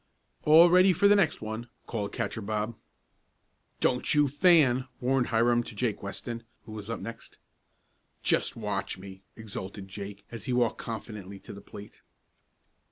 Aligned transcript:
"All 0.45 0.67
ready 0.71 0.93
for 0.93 1.07
the 1.07 1.15
next 1.15 1.43
one!" 1.43 1.69
called 1.85 2.11
Catcher 2.11 2.41
Bob. 2.41 2.75
"Don't 3.79 4.15
you 4.15 4.27
fan!" 4.27 4.87
warned 4.99 5.27
Hiram 5.27 5.61
to 5.61 5.75
Jake 5.75 6.01
Weston, 6.01 6.43
who 6.63 6.71
was 6.71 6.89
next 6.89 7.33
up. 7.35 7.39
"Just 8.23 8.55
watch 8.55 8.97
me!" 8.97 9.21
exulted 9.35 9.87
Jake 9.87 10.25
as 10.31 10.45
he 10.45 10.53
walked 10.53 10.79
confidently 10.79 11.37
to 11.41 11.53
the 11.53 11.61
plate. 11.61 12.01